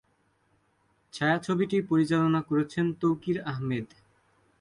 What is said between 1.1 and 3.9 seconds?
ছায়াছবিটি পরিচালনা করেছেন তৌকির আহমেদ।